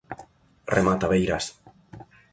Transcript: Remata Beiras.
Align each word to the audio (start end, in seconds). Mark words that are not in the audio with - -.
Remata 0.75 1.11
Beiras. 1.13 1.45